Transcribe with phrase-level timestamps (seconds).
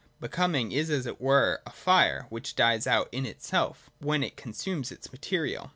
[0.19, 4.91] (Becoming is as it were a fire, which dies out in itself, when it consumes
[4.91, 5.69] its material.